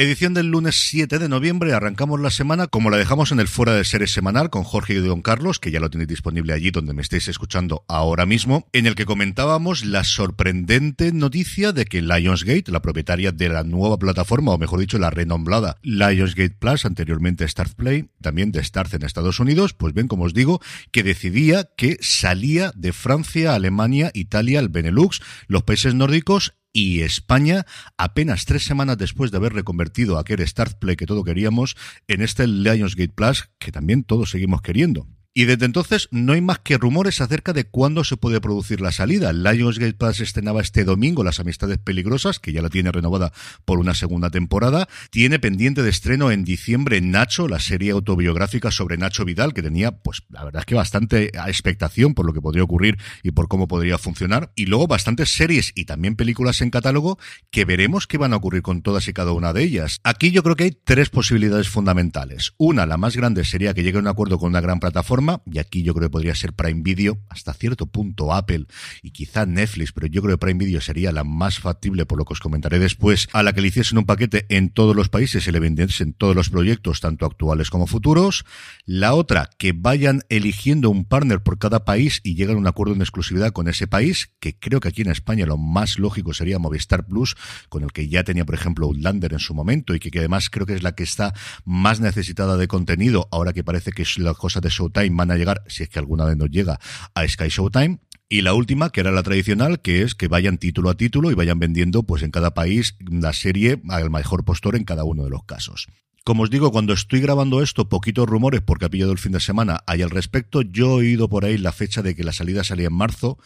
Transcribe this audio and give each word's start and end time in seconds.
Edición 0.00 0.32
del 0.32 0.46
lunes 0.46 0.88
7 0.88 1.18
de 1.18 1.28
noviembre. 1.28 1.74
Arrancamos 1.74 2.18
la 2.20 2.30
semana 2.30 2.68
como 2.68 2.88
la 2.88 2.96
dejamos 2.96 3.32
en 3.32 3.38
el 3.38 3.48
Fuera 3.48 3.74
de 3.74 3.84
Series 3.84 4.10
semanal 4.10 4.48
con 4.48 4.64
Jorge 4.64 4.94
y 4.94 4.96
Don 4.96 5.20
Carlos, 5.20 5.58
que 5.58 5.70
ya 5.70 5.78
lo 5.78 5.90
tenéis 5.90 6.08
disponible 6.08 6.54
allí 6.54 6.70
donde 6.70 6.94
me 6.94 7.02
estéis 7.02 7.28
escuchando 7.28 7.84
ahora 7.86 8.24
mismo, 8.24 8.66
en 8.72 8.86
el 8.86 8.94
que 8.94 9.04
comentábamos 9.04 9.84
la 9.84 10.02
sorprendente 10.04 11.12
noticia 11.12 11.72
de 11.72 11.84
que 11.84 12.00
Lionsgate, 12.00 12.72
la 12.72 12.80
propietaria 12.80 13.30
de 13.30 13.50
la 13.50 13.62
nueva 13.62 13.98
plataforma, 13.98 14.52
o 14.52 14.58
mejor 14.58 14.80
dicho, 14.80 14.98
la 14.98 15.10
renombrada 15.10 15.76
Lionsgate 15.82 16.56
Plus, 16.58 16.86
anteriormente 16.86 17.46
Start 17.46 17.74
Play, 17.74 18.08
también 18.22 18.52
de 18.52 18.64
Start 18.64 18.94
en 18.94 19.02
Estados 19.02 19.38
Unidos, 19.38 19.74
pues 19.74 19.92
ven, 19.92 20.08
como 20.08 20.24
os 20.24 20.32
digo, 20.32 20.62
que 20.92 21.02
decidía 21.02 21.68
que 21.76 21.98
salía 22.00 22.72
de 22.74 22.94
Francia, 22.94 23.54
Alemania, 23.54 24.12
Italia, 24.14 24.60
el 24.60 24.70
Benelux, 24.70 25.20
los 25.46 25.62
países 25.62 25.94
nórdicos 25.94 26.54
y 26.72 27.02
España 27.02 27.66
apenas 27.96 28.44
tres 28.44 28.64
semanas 28.64 28.98
después 28.98 29.30
de 29.30 29.38
haber 29.38 29.52
reconvertido 29.52 30.18
aquel 30.18 30.46
Start 30.46 30.78
Play 30.78 30.96
que 30.96 31.06
todo 31.06 31.24
queríamos 31.24 31.76
en 32.08 32.22
este 32.22 32.46
Lionsgate 32.46 33.12
Plus 33.14 33.50
que 33.58 33.72
también 33.72 34.04
todos 34.04 34.30
seguimos 34.30 34.62
queriendo. 34.62 35.06
Y 35.32 35.44
desde 35.44 35.64
entonces 35.64 36.08
no 36.10 36.32
hay 36.32 36.40
más 36.40 36.58
que 36.58 36.76
rumores 36.76 37.20
acerca 37.20 37.52
de 37.52 37.62
cuándo 37.62 38.02
se 38.02 38.16
puede 38.16 38.40
producir 38.40 38.80
la 38.80 38.90
salida. 38.90 39.32
Lionsgate 39.32 39.94
Plus 39.94 40.18
estrenaba 40.18 40.60
este 40.60 40.82
domingo 40.82 41.22
Las 41.22 41.38
Amistades 41.38 41.78
Peligrosas, 41.78 42.40
que 42.40 42.52
ya 42.52 42.62
la 42.62 42.68
tiene 42.68 42.90
renovada 42.90 43.32
por 43.64 43.78
una 43.78 43.94
segunda 43.94 44.30
temporada. 44.30 44.88
Tiene 45.10 45.38
pendiente 45.38 45.84
de 45.84 45.90
estreno 45.90 46.32
en 46.32 46.42
diciembre 46.42 47.00
Nacho, 47.00 47.46
la 47.46 47.60
serie 47.60 47.92
autobiográfica 47.92 48.72
sobre 48.72 48.96
Nacho 48.96 49.24
Vidal, 49.24 49.54
que 49.54 49.62
tenía, 49.62 49.92
pues 49.92 50.24
la 50.30 50.44
verdad 50.44 50.60
es 50.62 50.66
que 50.66 50.74
bastante 50.74 51.26
expectación 51.46 52.14
por 52.14 52.26
lo 52.26 52.32
que 52.32 52.40
podría 52.40 52.64
ocurrir 52.64 52.98
y 53.22 53.30
por 53.30 53.46
cómo 53.46 53.68
podría 53.68 53.98
funcionar. 53.98 54.50
Y 54.56 54.66
luego 54.66 54.88
bastantes 54.88 55.30
series 55.30 55.70
y 55.76 55.84
también 55.84 56.16
películas 56.16 56.60
en 56.60 56.70
catálogo 56.70 57.20
que 57.52 57.64
veremos 57.64 58.08
qué 58.08 58.18
van 58.18 58.32
a 58.32 58.36
ocurrir 58.36 58.62
con 58.62 58.82
todas 58.82 59.06
y 59.06 59.12
cada 59.12 59.30
una 59.30 59.52
de 59.52 59.62
ellas. 59.62 60.00
Aquí 60.02 60.32
yo 60.32 60.42
creo 60.42 60.56
que 60.56 60.64
hay 60.64 60.72
tres 60.72 61.08
posibilidades 61.08 61.68
fundamentales. 61.68 62.52
Una, 62.58 62.84
la 62.84 62.96
más 62.96 63.16
grande, 63.16 63.44
sería 63.44 63.74
que 63.74 63.84
llegue 63.84 63.98
a 63.98 64.00
un 64.00 64.08
acuerdo 64.08 64.36
con 64.36 64.48
una 64.48 64.60
gran 64.60 64.80
plataforma 64.80 65.19
y 65.46 65.58
aquí 65.58 65.82
yo 65.82 65.92
creo 65.92 66.08
que 66.08 66.12
podría 66.12 66.34
ser 66.34 66.54
Prime 66.54 66.80
Video, 66.82 67.18
hasta 67.28 67.52
cierto 67.52 67.86
punto 67.86 68.32
Apple 68.32 68.66
y 69.02 69.10
quizá 69.10 69.44
Netflix, 69.44 69.92
pero 69.92 70.06
yo 70.06 70.22
creo 70.22 70.36
que 70.36 70.46
Prime 70.46 70.64
Video 70.64 70.80
sería 70.80 71.12
la 71.12 71.24
más 71.24 71.58
factible, 71.58 72.06
por 72.06 72.18
lo 72.18 72.24
que 72.24 72.32
os 72.32 72.40
comentaré 72.40 72.78
después, 72.78 73.28
a 73.32 73.42
la 73.42 73.52
que 73.52 73.60
le 73.60 73.68
hiciesen 73.68 73.98
un 73.98 74.06
paquete 74.06 74.46
en 74.48 74.70
todos 74.70 74.96
los 74.96 75.08
países 75.08 75.46
y 75.46 75.52
le 75.52 75.60
vendiesen 75.60 76.14
todos 76.14 76.34
los 76.34 76.48
proyectos, 76.48 77.00
tanto 77.00 77.26
actuales 77.26 77.70
como 77.70 77.86
futuros. 77.86 78.44
La 78.86 79.14
otra, 79.14 79.50
que 79.58 79.72
vayan 79.72 80.22
eligiendo 80.28 80.88
un 80.90 81.04
partner 81.04 81.42
por 81.42 81.58
cada 81.58 81.84
país 81.84 82.20
y 82.24 82.34
lleguen 82.34 82.56
a 82.56 82.60
un 82.60 82.66
acuerdo 82.66 82.94
en 82.94 83.02
exclusividad 83.02 83.52
con 83.52 83.68
ese 83.68 83.86
país, 83.86 84.30
que 84.40 84.58
creo 84.58 84.80
que 84.80 84.88
aquí 84.88 85.02
en 85.02 85.10
España 85.10 85.44
lo 85.44 85.58
más 85.58 85.98
lógico 85.98 86.32
sería 86.32 86.58
Movistar 86.58 87.06
Plus, 87.06 87.36
con 87.68 87.82
el 87.82 87.92
que 87.92 88.08
ya 88.08 88.24
tenía, 88.24 88.44
por 88.44 88.54
ejemplo, 88.54 88.86
Outlander 88.86 89.32
en 89.32 89.38
su 89.38 89.54
momento 89.54 89.94
y 89.94 90.00
que, 90.00 90.10
que 90.10 90.20
además 90.20 90.48
creo 90.48 90.66
que 90.66 90.74
es 90.74 90.82
la 90.82 90.94
que 90.94 91.02
está 91.02 91.34
más 91.64 92.00
necesitada 92.00 92.56
de 92.56 92.68
contenido, 92.68 93.28
ahora 93.30 93.52
que 93.52 93.64
parece 93.64 93.92
que 93.92 94.02
es 94.02 94.18
la 94.18 94.34
cosa 94.34 94.60
de 94.60 94.70
Showtime 94.70 95.09
van 95.16 95.30
a 95.30 95.36
llegar, 95.36 95.62
si 95.66 95.82
es 95.82 95.88
que 95.88 95.98
alguna 95.98 96.24
vez 96.24 96.36
nos 96.36 96.50
llega, 96.50 96.78
a 97.14 97.26
Sky 97.28 97.48
Showtime. 97.48 97.98
Y 98.28 98.42
la 98.42 98.54
última, 98.54 98.90
que 98.90 99.00
era 99.00 99.10
la 99.10 99.24
tradicional, 99.24 99.80
que 99.80 100.02
es 100.02 100.14
que 100.14 100.28
vayan 100.28 100.58
título 100.58 100.90
a 100.90 100.96
título 100.96 101.32
y 101.32 101.34
vayan 101.34 101.58
vendiendo, 101.58 102.04
pues 102.04 102.22
en 102.22 102.30
cada 102.30 102.54
país, 102.54 102.94
la 103.00 103.32
serie 103.32 103.82
al 103.88 104.08
mejor 104.10 104.44
postor 104.44 104.76
en 104.76 104.84
cada 104.84 105.02
uno 105.02 105.24
de 105.24 105.30
los 105.30 105.44
casos. 105.44 105.88
Como 106.22 106.42
os 106.42 106.50
digo, 106.50 106.70
cuando 106.70 106.92
estoy 106.92 107.20
grabando 107.20 107.62
esto, 107.62 107.88
poquitos 107.88 108.28
rumores, 108.28 108.60
porque 108.60 108.84
ha 108.84 108.90
pillado 108.90 109.10
el 109.10 109.18
fin 109.18 109.32
de 109.32 109.40
semana, 109.40 109.80
hay 109.86 110.02
al 110.02 110.10
respecto. 110.10 110.60
Yo 110.60 111.00
he 111.00 111.06
oído 111.06 111.30
por 111.30 111.46
ahí 111.46 111.56
la 111.56 111.72
fecha 111.72 112.02
de 112.02 112.14
que 112.14 112.22
la 112.22 112.32
salida 112.32 112.62
salía 112.62 112.88
en 112.88 112.92
marzo. 112.92 113.38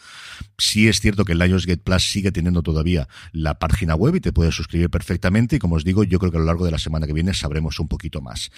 Sí 0.57 0.89
es 0.89 0.99
cierto 0.99 1.23
que 1.23 1.31
el 1.31 1.39
Lionsgate 1.39 1.81
Plus 1.81 2.03
sigue 2.03 2.33
teniendo 2.33 2.63
todavía 2.63 3.07
la 3.31 3.59
página 3.59 3.95
web 3.95 4.15
y 4.15 4.19
te 4.19 4.33
puedes 4.33 4.53
suscribir 4.53 4.89
perfectamente. 4.89 5.55
Y 5.55 5.59
como 5.59 5.75
os 5.75 5.85
digo, 5.85 6.03
yo 6.03 6.19
creo 6.19 6.31
que 6.31 6.37
a 6.37 6.41
lo 6.41 6.47
largo 6.47 6.65
de 6.65 6.71
la 6.71 6.77
semana 6.77 7.07
que 7.07 7.13
viene 7.13 7.33
sabremos 7.33 7.79
un 7.79 7.87
poquito 7.87 8.21
más. 8.21 8.51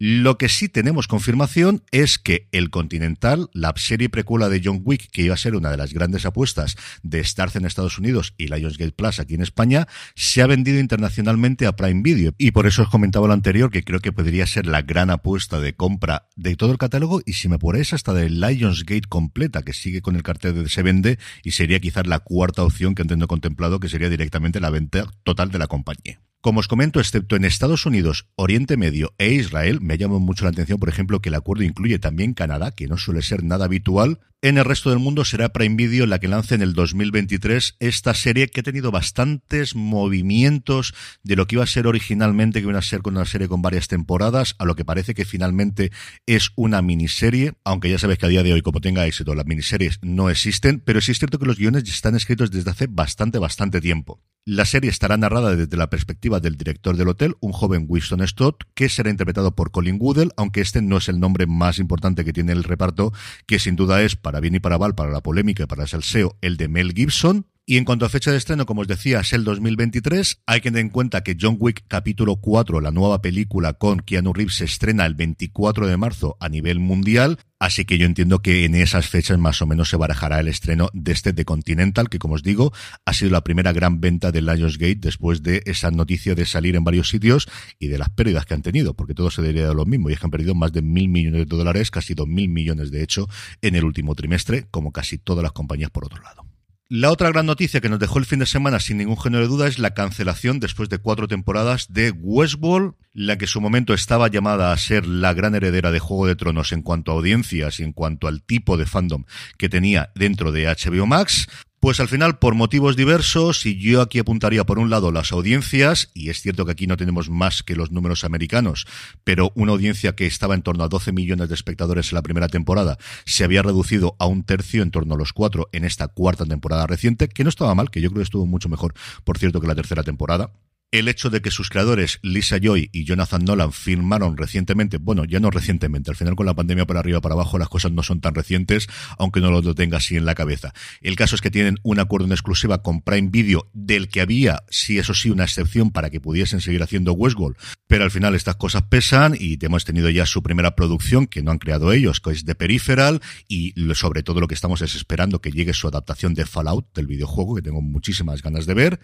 Lo 0.00 0.38
que 0.38 0.48
sí 0.48 0.68
tenemos 0.68 1.06
confirmación 1.06 1.84
es 1.92 2.18
que 2.18 2.48
el 2.50 2.70
Continental, 2.70 3.48
la 3.52 3.72
serie 3.76 4.08
precuela 4.08 4.48
de 4.48 4.60
John 4.62 4.80
Wick, 4.84 5.08
que 5.12 5.22
iba 5.22 5.34
a 5.34 5.38
ser 5.38 5.54
una 5.54 5.70
de 5.70 5.76
las 5.76 5.92
grandes 5.92 6.26
apuestas 6.26 6.76
de 7.04 7.22
Starz 7.22 7.54
en 7.54 7.64
Estados 7.64 7.96
Unidos 7.96 8.34
y 8.36 8.48
Lionsgate 8.48 8.90
Plus 8.90 9.20
aquí 9.20 9.34
en 9.34 9.42
España, 9.42 9.86
se 10.16 10.42
ha 10.42 10.48
vendido 10.48 10.80
internacionalmente 10.80 11.66
a 11.66 11.76
Prime 11.76 12.02
Video. 12.02 12.34
Y 12.38 12.50
por 12.50 12.66
eso 12.66 12.82
os 12.82 12.88
comentaba 12.88 13.28
lo 13.28 13.34
anterior, 13.34 13.70
que 13.70 13.84
creo 13.84 14.00
que 14.00 14.10
podría 14.10 14.48
ser 14.48 14.66
la 14.66 14.82
gran 14.82 15.10
apuesta 15.10 15.60
de 15.60 15.76
compra 15.76 16.28
de 16.34 16.56
todo 16.56 16.72
el 16.72 16.78
catálogo 16.78 17.22
y 17.24 17.34
si 17.34 17.48
me 17.48 17.60
ponéis 17.60 17.92
hasta 17.92 18.12
de 18.12 18.30
Lionsgate 18.30 19.08
completa, 19.08 19.62
que 19.62 19.72
sigue 19.72 20.02
con 20.02 20.16
el 20.16 20.24
cartel 20.24 20.54
de 20.54 20.68
se 20.68 20.82
vende 20.82 21.20
y 21.44 21.52
sería 21.52 21.78
quizás 21.78 22.08
la 22.08 22.18
cuarta 22.18 22.64
opción 22.64 22.96
que 22.96 23.02
entiendo 23.02 23.28
contemplado, 23.28 23.78
que 23.78 23.88
sería 23.88 24.10
directamente 24.10 24.58
la 24.58 24.70
venta 24.70 25.06
total 25.22 25.52
de 25.52 25.58
la 25.60 25.68
compañía. 25.68 26.23
Como 26.44 26.60
os 26.60 26.68
comento, 26.68 27.00
excepto 27.00 27.36
en 27.36 27.46
Estados 27.46 27.86
Unidos, 27.86 28.28
Oriente 28.36 28.76
Medio 28.76 29.14
e 29.16 29.32
Israel, 29.32 29.80
me 29.80 29.96
llama 29.96 30.18
mucho 30.18 30.44
la 30.44 30.50
atención, 30.50 30.78
por 30.78 30.90
ejemplo, 30.90 31.22
que 31.22 31.30
el 31.30 31.36
acuerdo 31.36 31.64
incluye 31.64 31.98
también 31.98 32.34
Canadá, 32.34 32.72
que 32.72 32.86
no 32.86 32.98
suele 32.98 33.22
ser 33.22 33.42
nada 33.42 33.64
habitual. 33.64 34.20
En 34.44 34.58
el 34.58 34.66
resto 34.66 34.90
del 34.90 34.98
mundo 34.98 35.24
será 35.24 35.54
Prime 35.54 35.74
Video 35.74 36.04
la 36.04 36.18
que 36.18 36.28
lance 36.28 36.54
en 36.54 36.60
el 36.60 36.74
2023 36.74 37.76
esta 37.80 38.12
serie 38.12 38.48
que 38.48 38.60
ha 38.60 38.62
tenido 38.62 38.90
bastantes 38.90 39.74
movimientos 39.74 40.92
de 41.22 41.34
lo 41.34 41.46
que 41.46 41.54
iba 41.54 41.64
a 41.64 41.66
ser 41.66 41.86
originalmente, 41.86 42.60
que 42.60 42.68
iba 42.68 42.78
a 42.78 42.82
ser 42.82 43.00
con 43.00 43.16
una 43.16 43.24
serie 43.24 43.48
con 43.48 43.62
varias 43.62 43.88
temporadas, 43.88 44.54
a 44.58 44.66
lo 44.66 44.76
que 44.76 44.84
parece 44.84 45.14
que 45.14 45.24
finalmente 45.24 45.92
es 46.26 46.50
una 46.56 46.82
miniserie, 46.82 47.54
aunque 47.64 47.88
ya 47.88 47.98
sabéis 47.98 48.18
que 48.18 48.26
a 48.26 48.28
día 48.28 48.42
de 48.42 48.52
hoy, 48.52 48.60
como 48.60 48.82
tenga 48.82 49.06
éxito, 49.06 49.34
las 49.34 49.46
miniseries 49.46 49.98
no 50.02 50.28
existen, 50.28 50.80
pero 50.80 51.00
sí 51.00 51.12
es 51.12 51.18
cierto 51.18 51.38
que 51.38 51.46
los 51.46 51.56
guiones 51.56 51.88
están 51.88 52.14
escritos 52.14 52.50
desde 52.50 52.70
hace 52.70 52.86
bastante, 52.86 53.38
bastante 53.38 53.80
tiempo. 53.80 54.20
La 54.46 54.66
serie 54.66 54.90
estará 54.90 55.16
narrada 55.16 55.56
desde 55.56 55.74
la 55.78 55.88
perspectiva 55.88 56.38
del 56.38 56.58
director 56.58 56.98
del 56.98 57.08
hotel, 57.08 57.34
un 57.40 57.52
joven 57.52 57.86
Winston 57.88 58.28
Stott, 58.28 58.64
que 58.74 58.90
será 58.90 59.08
interpretado 59.08 59.54
por 59.54 59.70
Colin 59.70 59.96
Woodell, 59.98 60.32
aunque 60.36 60.60
este 60.60 60.82
no 60.82 60.98
es 60.98 61.08
el 61.08 61.18
nombre 61.18 61.46
más 61.46 61.78
importante 61.78 62.26
que 62.26 62.34
tiene 62.34 62.52
el 62.52 62.62
reparto, 62.62 63.14
que 63.46 63.58
sin 63.58 63.74
duda 63.74 64.02
es, 64.02 64.16
para 64.16 64.33
bien 64.40 64.54
y 64.54 64.60
para 64.60 64.78
mal, 64.78 64.94
para 64.94 65.10
la 65.10 65.22
polémica 65.22 65.64
y 65.64 65.66
para 65.66 65.82
el 65.82 65.88
salseo, 65.88 66.36
el 66.40 66.56
de 66.56 66.68
Mel 66.68 66.92
Gibson, 66.92 67.46
y 67.66 67.78
en 67.78 67.86
cuanto 67.86 68.04
a 68.04 68.10
fecha 68.10 68.30
de 68.30 68.36
estreno, 68.36 68.66
como 68.66 68.82
os 68.82 68.88
decía, 68.88 69.20
es 69.20 69.32
el 69.32 69.42
2023. 69.42 70.42
Hay 70.44 70.60
que 70.60 70.70
tener 70.70 70.82
en 70.82 70.90
cuenta 70.90 71.22
que 71.22 71.34
John 71.40 71.56
Wick 71.58 71.84
capítulo 71.88 72.36
4, 72.36 72.82
la 72.82 72.90
nueva 72.90 73.22
película 73.22 73.72
con 73.72 74.00
Keanu 74.00 74.34
Reeves, 74.34 74.56
se 74.56 74.66
estrena 74.66 75.06
el 75.06 75.14
24 75.14 75.86
de 75.86 75.96
marzo 75.96 76.36
a 76.40 76.50
nivel 76.50 76.78
mundial. 76.78 77.38
Así 77.58 77.86
que 77.86 77.96
yo 77.96 78.04
entiendo 78.04 78.40
que 78.40 78.66
en 78.66 78.74
esas 78.74 79.08
fechas 79.08 79.38
más 79.38 79.62
o 79.62 79.66
menos 79.66 79.88
se 79.88 79.96
barajará 79.96 80.40
el 80.40 80.48
estreno 80.48 80.90
de 80.92 81.12
este 81.12 81.32
The 81.32 81.46
Continental, 81.46 82.10
que 82.10 82.18
como 82.18 82.34
os 82.34 82.42
digo, 82.42 82.74
ha 83.06 83.14
sido 83.14 83.30
la 83.30 83.44
primera 83.44 83.72
gran 83.72 83.98
venta 83.98 84.30
de 84.30 84.42
Lionsgate 84.42 84.96
después 84.96 85.42
de 85.42 85.62
esa 85.64 85.90
noticia 85.90 86.34
de 86.34 86.44
salir 86.44 86.76
en 86.76 86.84
varios 86.84 87.08
sitios 87.08 87.48
y 87.78 87.88
de 87.88 87.96
las 87.96 88.10
pérdidas 88.10 88.44
que 88.44 88.52
han 88.52 88.60
tenido, 88.60 88.92
porque 88.92 89.14
todo 89.14 89.30
se 89.30 89.40
debería 89.40 89.68
de 89.68 89.74
lo 89.74 89.86
mismo. 89.86 90.10
Y 90.10 90.12
es 90.12 90.18
que 90.18 90.26
han 90.26 90.30
perdido 90.30 90.54
más 90.54 90.72
de 90.72 90.82
mil 90.82 91.08
millones 91.08 91.48
de 91.48 91.56
dólares, 91.56 91.90
casi 91.90 92.12
dos 92.12 92.28
mil 92.28 92.50
millones 92.50 92.90
de 92.90 93.02
hecho, 93.02 93.26
en 93.62 93.74
el 93.74 93.84
último 93.84 94.14
trimestre, 94.14 94.66
como 94.70 94.92
casi 94.92 95.16
todas 95.16 95.42
las 95.42 95.52
compañías 95.52 95.90
por 95.90 96.04
otro 96.04 96.22
lado. 96.22 96.53
La 96.90 97.10
otra 97.10 97.30
gran 97.30 97.46
noticia 97.46 97.80
que 97.80 97.88
nos 97.88 97.98
dejó 97.98 98.18
el 98.18 98.26
fin 98.26 98.40
de 98.40 98.46
semana 98.46 98.78
sin 98.78 98.98
ningún 98.98 99.18
género 99.18 99.44
de 99.44 99.48
duda 99.48 99.68
es 99.68 99.78
la 99.78 99.94
cancelación 99.94 100.60
después 100.60 100.90
de 100.90 100.98
cuatro 100.98 101.26
temporadas 101.26 101.94
de 101.94 102.10
Westworld, 102.10 102.92
la 103.14 103.38
que 103.38 103.46
en 103.46 103.48
su 103.48 103.62
momento 103.62 103.94
estaba 103.94 104.28
llamada 104.28 104.70
a 104.70 104.76
ser 104.76 105.06
la 105.06 105.32
gran 105.32 105.54
heredera 105.54 105.92
de 105.92 105.98
Juego 105.98 106.26
de 106.26 106.36
Tronos 106.36 106.72
en 106.72 106.82
cuanto 106.82 107.10
a 107.10 107.14
audiencias 107.14 107.80
y 107.80 107.84
en 107.84 107.94
cuanto 107.94 108.28
al 108.28 108.42
tipo 108.42 108.76
de 108.76 108.84
fandom 108.84 109.24
que 109.56 109.70
tenía 109.70 110.12
dentro 110.14 110.52
de 110.52 110.66
HBO 110.66 111.06
Max. 111.06 111.48
Pues 111.84 112.00
al 112.00 112.08
final, 112.08 112.38
por 112.38 112.54
motivos 112.54 112.96
diversos, 112.96 113.66
y 113.66 113.78
yo 113.78 114.00
aquí 114.00 114.18
apuntaría 114.18 114.64
por 114.64 114.78
un 114.78 114.88
lado 114.88 115.12
las 115.12 115.32
audiencias, 115.32 116.10
y 116.14 116.30
es 116.30 116.40
cierto 116.40 116.64
que 116.64 116.72
aquí 116.72 116.86
no 116.86 116.96
tenemos 116.96 117.28
más 117.28 117.62
que 117.62 117.76
los 117.76 117.90
números 117.90 118.24
americanos, 118.24 118.86
pero 119.22 119.52
una 119.54 119.72
audiencia 119.72 120.16
que 120.16 120.24
estaba 120.24 120.54
en 120.54 120.62
torno 120.62 120.82
a 120.82 120.88
12 120.88 121.12
millones 121.12 121.50
de 121.50 121.54
espectadores 121.54 122.10
en 122.10 122.14
la 122.14 122.22
primera 122.22 122.48
temporada 122.48 122.96
se 123.26 123.44
había 123.44 123.60
reducido 123.60 124.16
a 124.18 124.24
un 124.24 124.44
tercio, 124.44 124.82
en 124.82 124.92
torno 124.92 125.14
a 125.14 125.18
los 125.18 125.34
cuatro, 125.34 125.68
en 125.72 125.84
esta 125.84 126.08
cuarta 126.08 126.46
temporada 126.46 126.86
reciente, 126.86 127.28
que 127.28 127.44
no 127.44 127.50
estaba 127.50 127.74
mal, 127.74 127.90
que 127.90 128.00
yo 128.00 128.08
creo 128.08 128.20
que 128.20 128.24
estuvo 128.24 128.46
mucho 128.46 128.70
mejor, 128.70 128.94
por 129.22 129.36
cierto, 129.36 129.60
que 129.60 129.66
la 129.66 129.74
tercera 129.74 130.02
temporada 130.02 130.52
el 130.94 131.08
hecho 131.08 131.28
de 131.28 131.42
que 131.42 131.50
sus 131.50 131.70
creadores, 131.70 132.20
Lisa 132.22 132.58
Joy 132.58 132.88
y 132.92 133.04
Jonathan 133.04 133.44
Nolan, 133.44 133.72
firmaron 133.72 134.36
recientemente, 134.36 134.98
bueno, 134.98 135.24
ya 135.24 135.40
no 135.40 135.50
recientemente, 135.50 136.12
al 136.12 136.16
final 136.16 136.36
con 136.36 136.46
la 136.46 136.54
pandemia 136.54 136.86
para 136.86 137.00
arriba 137.00 137.20
para 137.20 137.34
abajo 137.34 137.58
las 137.58 137.68
cosas 137.68 137.90
no 137.90 138.04
son 138.04 138.20
tan 138.20 138.32
recientes, 138.32 138.86
aunque 139.18 139.40
no 139.40 139.50
lo 139.50 139.74
tenga 139.74 139.96
así 139.96 140.16
en 140.16 140.24
la 140.24 140.36
cabeza. 140.36 140.72
El 141.00 141.16
caso 141.16 141.34
es 141.34 141.40
que 141.40 141.50
tienen 141.50 141.78
un 141.82 141.98
acuerdo 141.98 142.26
en 142.26 142.32
exclusiva 142.32 142.80
con 142.82 143.02
Prime 143.02 143.28
Video, 143.30 143.68
del 143.72 144.06
que 144.06 144.20
había, 144.20 144.62
sí, 144.70 144.96
eso 144.98 145.14
sí, 145.14 145.30
una 145.30 145.42
excepción 145.42 145.90
para 145.90 146.10
que 146.10 146.20
pudiesen 146.20 146.60
seguir 146.60 146.80
haciendo 146.80 147.12
Westworld, 147.12 147.56
pero 147.88 148.04
al 148.04 148.12
final 148.12 148.36
estas 148.36 148.54
cosas 148.54 148.82
pesan 148.82 149.34
y 149.36 149.58
hemos 149.64 149.84
tenido 149.84 150.08
ya 150.10 150.26
su 150.26 150.44
primera 150.44 150.76
producción, 150.76 151.26
que 151.26 151.42
no 151.42 151.50
han 151.50 151.58
creado 151.58 151.92
ellos, 151.92 152.20
que 152.20 152.30
es 152.30 152.44
de 152.44 152.54
Peripheral, 152.54 153.20
y 153.48 153.74
sobre 153.94 154.22
todo 154.22 154.38
lo 154.38 154.46
que 154.46 154.54
estamos 154.54 154.80
es 154.80 154.94
esperando 154.94 155.40
que 155.40 155.50
llegue 155.50 155.72
su 155.72 155.88
adaptación 155.88 156.34
de 156.34 156.46
Fallout, 156.46 156.94
del 156.94 157.08
videojuego, 157.08 157.56
que 157.56 157.62
tengo 157.62 157.82
muchísimas 157.82 158.42
ganas 158.42 158.66
de 158.66 158.74
ver. 158.74 159.00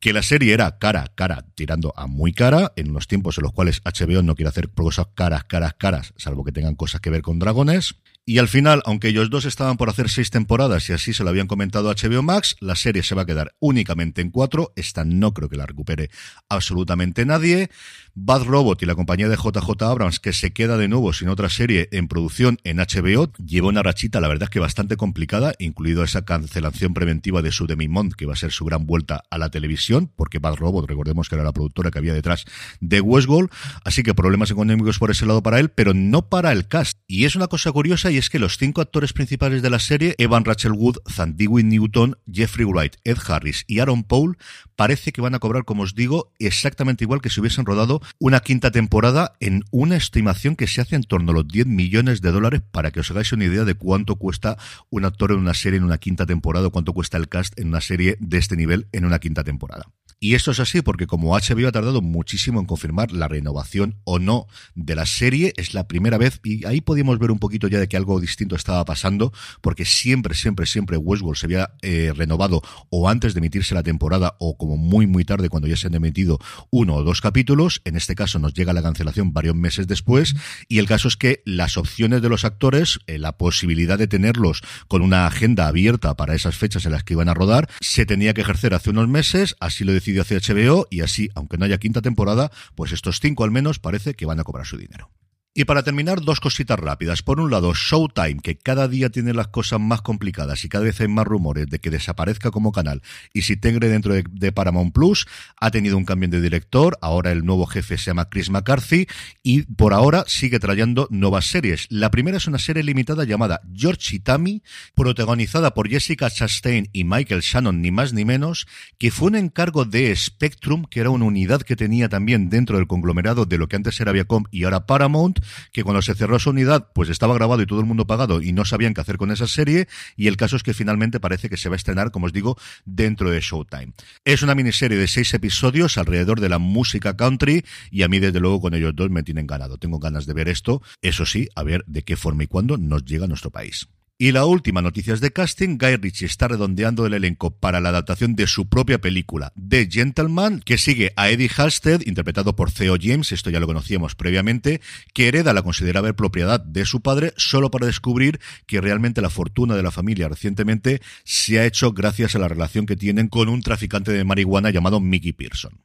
Que 0.00 0.12
la 0.12 0.22
serie 0.22 0.54
era 0.54 0.78
cara, 0.78 1.10
cara, 1.14 1.44
tirando 1.54 1.92
a 1.96 2.06
muy 2.06 2.32
cara, 2.32 2.72
en 2.76 2.90
unos 2.90 3.08
tiempos 3.08 3.38
en 3.38 3.44
los 3.44 3.52
cuales 3.52 3.80
HBO 3.84 4.22
no 4.22 4.34
quiere 4.34 4.48
hacer 4.48 4.68
cosas 4.70 5.06
caras, 5.14 5.44
caras, 5.44 5.74
caras, 5.74 6.14
salvo 6.16 6.44
que 6.44 6.52
tengan 6.52 6.76
cosas 6.76 7.00
que 7.00 7.10
ver 7.10 7.22
con 7.22 7.38
dragones. 7.38 7.96
Y 8.24 8.36
al 8.36 8.48
final, 8.48 8.82
aunque 8.84 9.08
ellos 9.08 9.30
dos 9.30 9.46
estaban 9.46 9.78
por 9.78 9.88
hacer 9.88 10.10
seis 10.10 10.28
temporadas 10.28 10.86
y 10.90 10.92
así 10.92 11.14
se 11.14 11.24
lo 11.24 11.30
habían 11.30 11.46
comentado 11.46 11.88
a 11.88 11.94
HBO 11.94 12.22
Max, 12.22 12.56
la 12.60 12.76
serie 12.76 13.02
se 13.02 13.14
va 13.14 13.22
a 13.22 13.26
quedar 13.26 13.54
únicamente 13.58 14.20
en 14.20 14.30
cuatro. 14.30 14.74
Esta 14.76 15.02
no 15.06 15.32
creo 15.32 15.48
que 15.48 15.56
la 15.56 15.64
recupere 15.64 16.10
absolutamente 16.46 17.24
nadie. 17.24 17.70
Bad 18.20 18.42
Robot 18.42 18.82
y 18.82 18.86
la 18.86 18.96
compañía 18.96 19.28
de 19.28 19.36
JJ 19.36 19.80
Abrams, 19.82 20.18
que 20.18 20.32
se 20.32 20.52
queda 20.52 20.76
de 20.76 20.88
nuevo 20.88 21.12
sin 21.12 21.28
otra 21.28 21.48
serie 21.48 21.88
en 21.92 22.08
producción 22.08 22.58
en 22.64 22.78
HBO, 22.78 23.32
lleva 23.34 23.68
una 23.68 23.84
rachita, 23.84 24.20
la 24.20 24.26
verdad 24.26 24.44
es 24.44 24.50
que 24.50 24.58
bastante 24.58 24.96
complicada, 24.96 25.54
incluido 25.60 26.02
esa 26.02 26.24
cancelación 26.24 26.94
preventiva 26.94 27.42
de 27.42 27.52
su 27.52 27.68
Demi 27.68 27.86
Mont, 27.86 28.14
que 28.14 28.26
va 28.26 28.32
a 28.32 28.36
ser 28.36 28.50
su 28.50 28.64
gran 28.64 28.86
vuelta 28.86 29.22
a 29.30 29.38
la 29.38 29.50
televisión, 29.50 30.10
porque 30.16 30.40
Bad 30.40 30.56
Robot, 30.56 30.88
recordemos 30.88 31.28
que 31.28 31.36
era 31.36 31.44
la 31.44 31.52
productora 31.52 31.92
que 31.92 31.98
había 32.00 32.12
detrás 32.12 32.44
de 32.80 33.00
Westworld, 33.00 33.50
así 33.84 34.02
que 34.02 34.14
problemas 34.14 34.50
económicos 34.50 34.98
por 34.98 35.12
ese 35.12 35.24
lado 35.24 35.40
para 35.44 35.60
él, 35.60 35.68
pero 35.68 35.94
no 35.94 36.28
para 36.28 36.50
el 36.50 36.66
cast. 36.66 36.98
Y 37.06 37.24
es 37.24 37.36
una 37.36 37.46
cosa 37.46 37.70
curiosa 37.70 38.10
y 38.10 38.18
es 38.18 38.30
que 38.30 38.40
los 38.40 38.58
cinco 38.58 38.80
actores 38.80 39.12
principales 39.12 39.62
de 39.62 39.70
la 39.70 39.78
serie, 39.78 40.16
Evan 40.18 40.44
Rachel 40.44 40.72
Wood, 40.72 40.96
Zandigui 41.08 41.62
Newton, 41.62 42.16
Jeffrey 42.30 42.66
Wright, 42.66 42.96
Ed 43.04 43.18
Harris 43.28 43.64
y 43.68 43.78
Aaron 43.78 44.02
Paul, 44.02 44.38
parece 44.74 45.12
que 45.12 45.20
van 45.20 45.36
a 45.36 45.38
cobrar, 45.38 45.64
como 45.64 45.84
os 45.84 45.94
digo, 45.94 46.32
exactamente 46.40 47.04
igual 47.04 47.20
que 47.20 47.30
si 47.30 47.40
hubiesen 47.40 47.64
rodado 47.64 48.00
una 48.18 48.40
quinta 48.40 48.70
temporada 48.70 49.32
en 49.40 49.64
una 49.70 49.96
estimación 49.96 50.56
que 50.56 50.66
se 50.66 50.80
hace 50.80 50.96
en 50.96 51.04
torno 51.04 51.32
a 51.32 51.34
los 51.34 51.48
10 51.48 51.66
millones 51.66 52.20
de 52.20 52.32
dólares 52.32 52.62
para 52.70 52.90
que 52.90 53.00
os 53.00 53.10
hagáis 53.10 53.32
una 53.32 53.44
idea 53.44 53.64
de 53.64 53.74
cuánto 53.74 54.16
cuesta 54.16 54.56
un 54.90 55.04
actor 55.04 55.32
en 55.32 55.38
una 55.38 55.54
serie 55.54 55.78
en 55.78 55.84
una 55.84 55.98
quinta 55.98 56.26
temporada 56.26 56.68
o 56.68 56.70
cuánto 56.70 56.92
cuesta 56.92 57.16
el 57.16 57.28
cast 57.28 57.58
en 57.58 57.68
una 57.68 57.80
serie 57.80 58.16
de 58.20 58.38
este 58.38 58.56
nivel 58.56 58.88
en 58.92 59.04
una 59.04 59.18
quinta 59.18 59.44
temporada. 59.44 59.86
Y 60.20 60.34
esto 60.34 60.50
es 60.50 60.58
así 60.58 60.82
porque 60.82 61.06
como 61.06 61.38
HBO 61.38 61.68
ha 61.68 61.72
tardado 61.72 62.02
muchísimo 62.02 62.58
en 62.58 62.66
confirmar 62.66 63.12
la 63.12 63.28
renovación 63.28 64.00
o 64.02 64.18
no 64.18 64.48
de 64.74 64.96
la 64.96 65.06
serie, 65.06 65.52
es 65.56 65.74
la 65.74 65.86
primera 65.86 66.18
vez 66.18 66.40
y 66.42 66.66
ahí 66.66 66.80
podíamos 66.80 67.20
ver 67.20 67.30
un 67.30 67.38
poquito 67.38 67.68
ya 67.68 67.78
de 67.78 67.86
que 67.86 67.96
algo 67.96 68.18
distinto 68.18 68.56
estaba 68.56 68.84
pasando, 68.84 69.32
porque 69.60 69.84
siempre, 69.84 70.34
siempre, 70.34 70.66
siempre 70.66 70.96
Westworld 70.96 71.38
se 71.38 71.46
había 71.46 71.70
eh, 71.82 72.12
renovado 72.16 72.62
o 72.90 73.08
antes 73.08 73.32
de 73.32 73.38
emitirse 73.38 73.76
la 73.76 73.84
temporada 73.84 74.34
o 74.40 74.56
como 74.56 74.76
muy, 74.76 75.06
muy 75.06 75.24
tarde 75.24 75.48
cuando 75.48 75.68
ya 75.68 75.76
se 75.76 75.86
han 75.86 75.94
emitido 75.94 76.40
uno 76.70 76.96
o 76.96 77.04
dos 77.04 77.20
capítulos. 77.20 77.80
En 77.84 77.96
este 77.96 78.16
caso 78.16 78.40
nos 78.40 78.54
llega 78.54 78.72
la 78.72 78.82
cancelación 78.82 79.32
varios 79.32 79.54
meses 79.54 79.86
después 79.86 80.34
y 80.66 80.78
el 80.78 80.88
caso 80.88 81.06
es 81.06 81.16
que 81.16 81.42
las 81.44 81.76
opciones 81.76 82.22
de 82.22 82.28
los 82.28 82.44
actores, 82.44 82.98
eh, 83.06 83.18
la 83.18 83.36
posibilidad 83.36 83.96
de 83.96 84.08
tenerlos 84.08 84.62
con 84.88 85.02
una 85.02 85.28
agenda 85.28 85.68
abierta 85.68 86.16
para 86.16 86.34
esas 86.34 86.56
fechas 86.56 86.86
en 86.86 86.92
las 86.92 87.04
que 87.04 87.14
iban 87.14 87.28
a 87.28 87.34
rodar, 87.34 87.68
se 87.80 88.04
tenía 88.04 88.34
que 88.34 88.40
ejercer 88.40 88.74
hace 88.74 88.90
unos 88.90 89.06
meses, 89.06 89.54
así 89.60 89.84
lo 89.84 89.92
hacer 90.16 90.42
HBO 90.42 90.86
y 90.90 91.00
así, 91.00 91.30
aunque 91.34 91.58
no 91.58 91.64
haya 91.64 91.78
quinta 91.78 92.02
temporada, 92.02 92.50
pues 92.74 92.92
estos 92.92 93.20
cinco 93.20 93.44
al 93.44 93.50
menos 93.50 93.78
parece 93.78 94.14
que 94.14 94.26
van 94.26 94.40
a 94.40 94.44
cobrar 94.44 94.66
su 94.66 94.76
dinero. 94.76 95.10
Y 95.54 95.64
para 95.64 95.82
terminar, 95.82 96.20
dos 96.20 96.40
cositas 96.40 96.78
rápidas. 96.78 97.22
Por 97.22 97.40
un 97.40 97.50
lado, 97.50 97.72
Showtime, 97.74 98.40
que 98.42 98.56
cada 98.56 98.86
día 98.86 99.10
tiene 99.10 99.34
las 99.34 99.48
cosas 99.48 99.80
más 99.80 100.02
complicadas 100.02 100.64
y 100.64 100.68
cada 100.68 100.84
vez 100.84 101.00
hay 101.00 101.08
más 101.08 101.26
rumores 101.26 101.68
de 101.68 101.80
que 101.80 101.90
desaparezca 101.90 102.50
como 102.50 102.70
canal 102.70 103.02
y 103.32 103.42
se 103.42 103.54
integre 103.54 103.88
dentro 103.88 104.14
de, 104.14 104.52
Paramount 104.52 104.94
Plus, 104.94 105.26
ha 105.56 105.70
tenido 105.70 105.96
un 105.96 106.04
cambio 106.04 106.28
de 106.28 106.40
director, 106.40 106.96
ahora 107.00 107.32
el 107.32 107.44
nuevo 107.44 107.66
jefe 107.66 107.98
se 107.98 108.04
llama 108.06 108.28
Chris 108.28 108.50
McCarthy 108.50 109.06
y 109.42 109.62
por 109.62 109.94
ahora 109.94 110.24
sigue 110.26 110.58
trayendo 110.58 111.08
nuevas 111.10 111.46
series. 111.46 111.86
La 111.90 112.10
primera 112.10 112.36
es 112.36 112.46
una 112.46 112.58
serie 112.58 112.82
limitada 112.82 113.24
llamada 113.24 113.60
George 113.74 114.16
Itami, 114.16 114.62
protagonizada 114.94 115.74
por 115.74 115.88
Jessica 115.88 116.30
Chastain 116.30 116.88
y 116.92 117.04
Michael 117.04 117.40
Shannon, 117.40 117.80
ni 117.82 117.90
más 117.90 118.12
ni 118.12 118.24
menos, 118.24 118.66
que 118.98 119.10
fue 119.10 119.28
un 119.28 119.36
encargo 119.36 119.84
de 119.84 120.14
Spectrum, 120.14 120.84
que 120.84 121.00
era 121.00 121.10
una 121.10 121.24
unidad 121.24 121.62
que 121.62 121.76
tenía 121.76 122.08
también 122.08 122.48
dentro 122.48 122.76
del 122.76 122.86
conglomerado 122.86 123.44
de 123.44 123.58
lo 123.58 123.68
que 123.68 123.76
antes 123.76 124.00
era 124.00 124.12
Viacom 124.12 124.44
y 124.50 124.64
ahora 124.64 124.86
Paramount, 124.86 125.37
que 125.72 125.84
cuando 125.84 126.02
se 126.02 126.14
cerró 126.14 126.38
su 126.38 126.50
unidad, 126.50 126.88
pues 126.94 127.08
estaba 127.08 127.34
grabado 127.34 127.62
y 127.62 127.66
todo 127.66 127.80
el 127.80 127.86
mundo 127.86 128.06
pagado 128.06 128.42
y 128.42 128.52
no 128.52 128.64
sabían 128.64 128.94
qué 128.94 129.00
hacer 129.00 129.16
con 129.16 129.30
esa 129.30 129.46
serie. 129.46 129.88
Y 130.16 130.28
el 130.28 130.36
caso 130.36 130.56
es 130.56 130.62
que 130.62 130.74
finalmente 130.74 131.20
parece 131.20 131.48
que 131.48 131.56
se 131.56 131.68
va 131.68 131.74
a 131.74 131.76
estrenar, 131.76 132.10
como 132.10 132.26
os 132.26 132.32
digo, 132.32 132.56
dentro 132.84 133.30
de 133.30 133.40
Showtime. 133.40 133.92
Es 134.24 134.42
una 134.42 134.54
miniserie 134.54 134.98
de 134.98 135.08
seis 135.08 135.32
episodios 135.34 135.98
alrededor 135.98 136.40
de 136.40 136.48
la 136.48 136.58
música 136.58 137.16
country 137.16 137.64
y 137.90 138.02
a 138.02 138.08
mí, 138.08 138.18
desde 138.18 138.40
luego, 138.40 138.60
con 138.60 138.74
ellos 138.74 138.94
dos 138.94 139.10
me 139.10 139.22
tienen 139.22 139.46
ganado. 139.46 139.78
Tengo 139.78 139.98
ganas 139.98 140.26
de 140.26 140.34
ver 140.34 140.48
esto. 140.48 140.82
Eso 141.02 141.26
sí, 141.26 141.48
a 141.54 141.62
ver 141.62 141.84
de 141.86 142.02
qué 142.02 142.16
forma 142.16 142.44
y 142.44 142.46
cuándo 142.46 142.76
nos 142.76 143.04
llega 143.04 143.24
a 143.24 143.28
nuestro 143.28 143.50
país. 143.50 143.88
Y 144.20 144.32
la 144.32 144.46
última 144.46 144.82
noticia 144.82 145.14
de 145.14 145.30
casting, 145.30 145.78
Guy 145.78 145.94
Ritchie 145.94 146.26
está 146.26 146.48
redondeando 146.48 147.06
el 147.06 147.14
elenco 147.14 147.52
para 147.52 147.80
la 147.80 147.90
adaptación 147.90 148.34
de 148.34 148.48
su 148.48 148.68
propia 148.68 149.00
película, 149.00 149.52
The 149.56 149.88
Gentleman, 149.88 150.58
que 150.58 150.76
sigue 150.76 151.12
a 151.14 151.30
Eddie 151.30 151.48
Halstead, 151.56 152.00
interpretado 152.04 152.56
por 152.56 152.72
Theo 152.72 152.96
James, 153.00 153.30
esto 153.30 153.48
ya 153.50 153.60
lo 153.60 153.68
conocíamos 153.68 154.16
previamente, 154.16 154.80
que 155.14 155.28
hereda 155.28 155.52
la 155.52 155.62
considerable 155.62 156.14
propiedad 156.14 156.58
de 156.58 156.84
su 156.84 157.00
padre 157.00 157.32
solo 157.36 157.70
para 157.70 157.86
descubrir 157.86 158.40
que 158.66 158.80
realmente 158.80 159.22
la 159.22 159.30
fortuna 159.30 159.76
de 159.76 159.84
la 159.84 159.92
familia 159.92 160.28
recientemente 160.28 161.00
se 161.22 161.60
ha 161.60 161.64
hecho 161.64 161.92
gracias 161.92 162.34
a 162.34 162.40
la 162.40 162.48
relación 162.48 162.86
que 162.86 162.96
tienen 162.96 163.28
con 163.28 163.48
un 163.48 163.62
traficante 163.62 164.10
de 164.10 164.24
marihuana 164.24 164.70
llamado 164.70 164.98
Mickey 164.98 165.32
Pearson. 165.32 165.78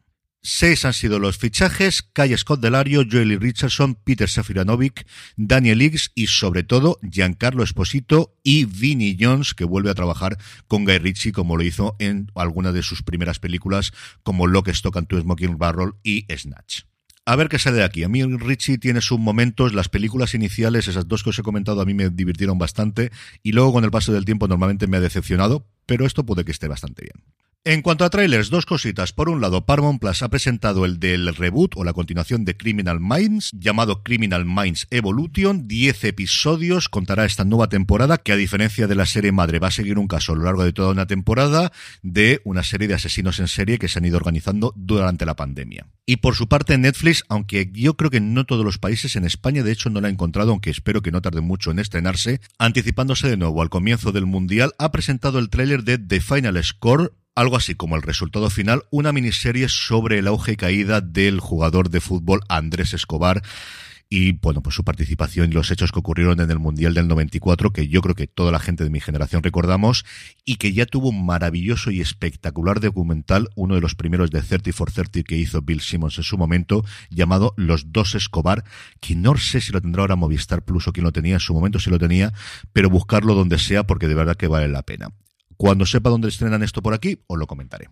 Seis 0.46 0.84
han 0.84 0.92
sido 0.92 1.20
los 1.20 1.38
fichajes, 1.38 2.02
Kai 2.02 2.38
Scott 2.38 2.60
Delario, 2.60 3.06
Joely 3.10 3.38
Richardson, 3.38 3.96
Peter 3.96 4.28
Safiranovic, 4.28 5.08
Daniel 5.38 5.82
Higgs 5.82 6.12
y 6.16 6.28
sobre 6.28 6.64
todo 6.64 7.00
Giancarlo 7.02 7.64
Esposito 7.64 8.36
y 8.44 8.66
Vinnie 8.66 9.16
Jones, 9.18 9.54
que 9.54 9.64
vuelve 9.64 9.90
a 9.90 9.96
trabajar 9.96 10.38
con 10.68 10.84
Guy 10.84 10.98
Ritchie 10.98 11.32
como 11.32 11.56
lo 11.56 11.64
hizo 11.64 11.96
en 11.98 12.30
alguna 12.36 12.74
de 12.74 12.84
sus 12.84 13.04
primeras 13.04 13.40
películas 13.40 13.94
como 14.24 14.46
Lock, 14.46 14.68
Stock 14.68 14.98
and 14.98 15.08
Two 15.08 15.22
Smoking 15.22 15.58
Barrel 15.58 15.94
y 16.04 16.26
Snatch. 16.36 16.82
A 17.26 17.38
ver 17.38 17.48
qué 17.48 17.58
sale 17.58 17.78
de 17.78 17.86
aquí. 17.86 18.04
A 18.04 18.10
mí 18.10 18.22
Richie 18.22 18.78
tiene 18.78 19.00
sus 19.00 19.20
momentos, 19.20 19.74
las 19.74 19.88
películas 19.88 20.34
iniciales, 20.34 20.90
esas 20.90 21.08
dos 21.08 21.24
que 21.24 21.30
os 21.30 21.40
he 21.40 21.44
comentado, 21.44 21.80
a 21.80 21.86
mí 21.86 21.94
me 21.94 22.10
divirtieron 22.10 22.58
bastante 22.58 23.14
y 23.44 23.54
luego 23.54 23.72
con 23.72 23.86
el 23.86 23.92
paso 23.92 24.12
del 24.12 24.26
tiempo 24.26 24.50
normalmente 24.50 24.88
me 24.88 24.98
ha 24.98 25.00
decepcionado, 25.00 25.66
pero 25.86 26.06
esto 26.06 26.26
puede 26.26 26.44
que 26.44 26.52
esté 26.52 26.68
bastante 26.68 27.04
bien. 27.04 27.24
En 27.66 27.82
cuanto 27.82 28.04
a 28.04 28.10
trailers, 28.10 28.50
dos 28.50 28.66
cositas. 28.66 29.14
Por 29.14 29.30
un 29.30 29.40
lado, 29.40 29.66
Paramount 29.66 30.02
Plus 30.02 30.22
ha 30.22 30.28
presentado 30.28 30.84
el 30.84 31.00
del 31.00 31.34
reboot 31.34 31.78
o 31.78 31.86
la 31.86 31.94
continuación 31.94 32.44
de 32.44 32.58
Criminal 32.58 33.00
Minds, 33.00 33.52
llamado 33.54 34.04
Criminal 34.04 34.44
Minds 34.44 34.86
Evolution. 34.92 35.66
Diez 35.66 36.04
episodios 36.04 36.90
contará 36.90 37.24
esta 37.24 37.46
nueva 37.46 37.70
temporada, 37.70 38.18
que 38.18 38.34
a 38.34 38.36
diferencia 38.36 38.86
de 38.86 38.96
la 38.96 39.06
serie 39.06 39.32
madre 39.32 39.60
va 39.60 39.70
a 39.70 39.72
seguir 39.72 39.98
un 39.98 40.10
caso 40.10 40.34
a 40.34 40.36
lo 40.36 40.44
largo 40.44 40.66
de 40.66 40.74
toda 40.74 40.92
una 40.92 41.08
temporada 41.08 41.72
de 42.02 42.42
una 42.44 42.64
serie 42.64 42.90
de 42.90 42.96
asesinos 42.96 43.40
en 43.40 43.48
serie 43.48 43.80
que 43.80 43.88
se 43.88 44.00
han 44.00 44.06
ido 44.06 44.18
organizando 44.18 44.74
durante 44.76 45.26
la 45.26 45.38
pandemia. 45.38 45.88
Y 46.06 46.18
por 46.18 46.36
su 46.36 46.50
parte, 46.50 46.78
Netflix, 46.78 47.24
aunque 47.30 47.72
yo 47.72 47.96
creo 47.96 48.12
que 48.12 48.20
no 48.20 48.46
todos 48.46 48.66
los 48.66 48.78
países, 48.78 49.16
en 49.16 49.24
España 49.24 49.64
de 49.64 49.72
hecho 49.72 49.90
no 49.90 50.02
la 50.02 50.10
ha 50.10 50.12
encontrado, 50.12 50.52
aunque 50.52 50.70
espero 50.70 51.02
que 51.02 51.12
no 51.12 51.22
tarde 51.22 51.40
mucho 51.40 51.72
en 51.72 51.80
estrenarse, 51.80 52.42
anticipándose 52.58 53.30
de 53.30 53.38
nuevo 53.38 53.62
al 53.62 53.70
comienzo 53.70 54.12
del 54.12 54.26
Mundial, 54.26 54.74
ha 54.80 54.92
presentado 54.92 55.40
el 55.40 55.50
tráiler 55.50 55.86
de 55.86 55.98
The 55.98 56.20
Final 56.20 56.62
Score, 56.62 57.14
algo 57.36 57.58
así 57.58 57.76
como 57.76 57.96
el 57.96 58.02
resultado 58.02 58.50
final, 58.50 58.84
una 58.92 59.12
miniserie 59.12 59.70
sobre 59.70 60.20
el 60.20 60.28
auge 60.28 60.54
y 60.54 60.58
caída 60.58 61.02
del 61.02 61.40
jugador 61.40 61.90
de 61.90 62.02
fútbol 62.02 62.42
Andrés 62.48 62.94
Escobar 62.94 63.42
y 64.16 64.34
bueno, 64.34 64.62
pues 64.62 64.76
su 64.76 64.84
participación 64.84 65.50
y 65.50 65.56
los 65.56 65.72
hechos 65.72 65.92
que 65.92 65.98
ocurrieron 65.98 66.40
en 66.40 66.52
el 66.52 66.60
Mundial 66.60 66.94
del 66.94 67.08
94, 67.08 67.74
que 67.74 67.88
yo 67.88 68.00
creo 68.02 68.14
que 68.14 68.28
toda 68.28 68.52
la 68.52 68.60
gente 68.60 68.84
de 68.84 68.92
mi 68.92 69.00
generación 69.00 69.42
recordamos, 69.42 70.06
y 70.46 70.58
que 70.58 70.72
ya 70.72 70.86
tuvo 70.86 71.10
un 71.10 71.26
maravilloso 71.26 71.90
y 71.90 72.00
espectacular 72.00 72.80
documental, 72.80 73.50
uno 73.56 73.74
de 73.74 73.82
los 73.82 73.96
primeros 73.96 74.30
de 74.30 74.44
30 74.44 74.72
for 74.72 74.92
30 74.92 75.24
que 75.24 75.36
hizo 75.36 75.64
Bill 75.64 75.82
Simmons 75.82 76.20
en 76.20 76.24
su 76.26 76.38
momento, 76.38 76.86
llamado 77.10 77.56
Los 77.58 77.92
Dos 77.92 78.14
Escobar, 78.14 78.64
que 79.00 79.16
no 79.16 79.36
sé 79.36 79.62
si 79.62 79.72
lo 79.72 79.82
tendrá 79.82 80.02
ahora 80.02 80.16
Movistar 80.16 80.64
Plus 80.64 80.88
o 80.88 80.94
quien 80.94 81.06
lo 81.06 81.12
tenía, 81.12 81.34
en 81.34 81.40
su 81.40 81.56
momento 81.56 81.80
si 81.80 81.90
lo 81.90 81.98
tenía, 81.98 82.34
pero 82.72 82.92
buscarlo 82.92 83.34
donde 83.34 83.58
sea 83.58 83.88
porque 83.88 84.08
de 84.08 84.14
verdad 84.14 84.36
que 84.36 84.46
vale 84.46 84.68
la 84.68 84.84
pena. 84.84 85.10
Cuando 85.58 85.86
sepa 85.86 86.10
dónde 86.10 86.30
estrenan 86.30 86.64
esto 86.64 86.82
por 86.82 86.94
aquí, 86.94 87.20
os 87.28 87.38
lo 87.38 87.48
comentaré. 87.48 87.90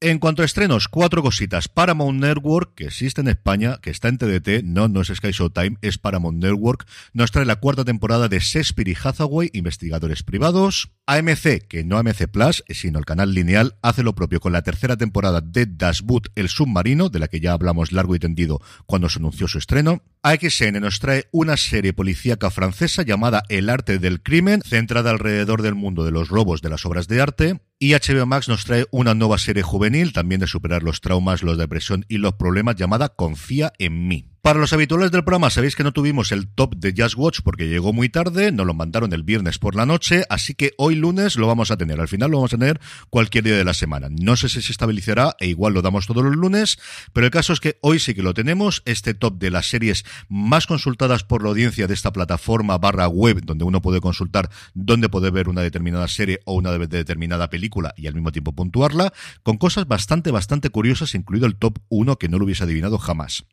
En 0.00 0.20
cuanto 0.20 0.42
a 0.42 0.44
estrenos, 0.44 0.86
cuatro 0.86 1.24
cositas. 1.24 1.66
Paramount 1.66 2.20
Network, 2.20 2.76
que 2.76 2.84
existe 2.84 3.20
en 3.20 3.26
España, 3.26 3.78
que 3.82 3.90
está 3.90 4.06
en 4.06 4.16
TDT, 4.16 4.62
no, 4.62 4.86
no 4.86 5.00
es 5.00 5.08
Sky 5.08 5.32
Showtime, 5.32 5.76
es 5.82 5.98
Paramount 5.98 6.40
Network, 6.40 6.86
nos 7.14 7.32
trae 7.32 7.44
la 7.44 7.56
cuarta 7.56 7.84
temporada 7.84 8.28
de 8.28 8.38
Shakespeare 8.38 8.90
y 8.90 8.94
Hathaway, 8.94 9.50
investigadores 9.54 10.22
privados. 10.22 10.92
AMC, 11.06 11.66
que 11.66 11.82
no 11.82 11.98
AMC 11.98 12.28
Plus, 12.28 12.62
sino 12.68 13.00
el 13.00 13.06
canal 13.06 13.34
lineal, 13.34 13.76
hace 13.82 14.04
lo 14.04 14.14
propio 14.14 14.38
con 14.38 14.52
la 14.52 14.62
tercera 14.62 14.96
temporada 14.96 15.40
de 15.40 15.66
Dashboot, 15.66 16.28
el 16.36 16.48
submarino, 16.48 17.08
de 17.08 17.18
la 17.18 17.26
que 17.26 17.40
ya 17.40 17.52
hablamos 17.52 17.90
largo 17.90 18.14
y 18.14 18.20
tendido 18.20 18.60
cuando 18.86 19.08
se 19.08 19.18
anunció 19.18 19.48
su 19.48 19.58
estreno. 19.58 20.04
AXN 20.22 20.80
nos 20.80 21.00
trae 21.00 21.26
una 21.32 21.56
serie 21.56 21.92
policíaca 21.92 22.50
francesa 22.50 23.02
llamada 23.02 23.42
El 23.48 23.68
arte 23.68 23.98
del 23.98 24.22
crimen, 24.22 24.62
centrada 24.62 25.10
alrededor 25.10 25.62
del 25.62 25.74
mundo 25.74 26.04
de 26.04 26.12
los 26.12 26.28
robos 26.28 26.62
de 26.62 26.68
las 26.68 26.86
obras 26.86 27.08
de 27.08 27.20
arte. 27.20 27.60
Y 27.80 27.92
HBO 27.92 28.26
Max 28.26 28.48
nos 28.48 28.64
trae 28.64 28.86
una 28.90 29.14
nueva 29.14 29.38
serie 29.38 29.62
juvenil, 29.62 30.12
también 30.12 30.40
de 30.40 30.48
superar 30.48 30.82
los 30.82 31.00
traumas, 31.00 31.44
la 31.44 31.54
depresión 31.54 32.04
y 32.08 32.18
los 32.18 32.34
problemas, 32.34 32.74
llamada 32.74 33.08
Confía 33.10 33.72
en 33.78 34.08
mí. 34.08 34.26
Para 34.40 34.60
los 34.60 34.72
habituales 34.72 35.10
del 35.10 35.24
programa, 35.24 35.50
sabéis 35.50 35.74
que 35.74 35.82
no 35.82 35.92
tuvimos 35.92 36.30
el 36.30 36.46
top 36.46 36.76
de 36.76 36.94
Just 36.96 37.16
Watch 37.16 37.40
porque 37.42 37.68
llegó 37.68 37.92
muy 37.92 38.08
tarde, 38.08 38.52
nos 38.52 38.66
lo 38.66 38.72
mandaron 38.72 39.12
el 39.12 39.24
viernes 39.24 39.58
por 39.58 39.74
la 39.74 39.84
noche, 39.84 40.24
así 40.30 40.54
que 40.54 40.74
hoy 40.78 40.94
lunes 40.94 41.36
lo 41.36 41.48
vamos 41.48 41.72
a 41.72 41.76
tener. 41.76 42.00
Al 42.00 42.06
final 42.06 42.30
lo 42.30 42.38
vamos 42.38 42.54
a 42.54 42.56
tener 42.56 42.80
cualquier 43.10 43.44
día 43.44 43.56
de 43.56 43.64
la 43.64 43.74
semana. 43.74 44.08
No 44.10 44.36
sé 44.36 44.48
si 44.48 44.62
se 44.62 44.70
estabilizará 44.70 45.34
e 45.40 45.48
igual 45.48 45.74
lo 45.74 45.82
damos 45.82 46.06
todos 46.06 46.24
los 46.24 46.36
lunes, 46.36 46.78
pero 47.12 47.26
el 47.26 47.32
caso 47.32 47.52
es 47.52 47.58
que 47.58 47.78
hoy 47.82 47.98
sí 47.98 48.14
que 48.14 48.22
lo 48.22 48.32
tenemos, 48.32 48.82
este 48.84 49.12
top 49.12 49.38
de 49.38 49.50
las 49.50 49.68
series 49.68 50.04
más 50.28 50.68
consultadas 50.68 51.24
por 51.24 51.42
la 51.42 51.48
audiencia 51.48 51.88
de 51.88 51.94
esta 51.94 52.12
plataforma 52.12 52.78
barra 52.78 53.08
web, 53.08 53.40
donde 53.44 53.64
uno 53.64 53.82
puede 53.82 54.00
consultar 54.00 54.50
dónde 54.72 55.08
puede 55.08 55.30
ver 55.30 55.48
una 55.48 55.62
determinada 55.62 56.06
serie 56.06 56.40
o 56.44 56.54
una 56.54 56.70
determinada 56.78 57.50
película 57.50 57.92
y 57.96 58.06
al 58.06 58.14
mismo 58.14 58.30
tiempo 58.30 58.52
puntuarla, 58.52 59.12
con 59.42 59.58
cosas 59.58 59.88
bastante, 59.88 60.30
bastante 60.30 60.70
curiosas, 60.70 61.16
incluido 61.16 61.46
el 61.46 61.56
top 61.56 61.80
1 61.88 62.16
que 62.16 62.28
no 62.28 62.38
lo 62.38 62.44
hubiese 62.44 62.62
adivinado 62.62 62.98
jamás. 62.98 63.44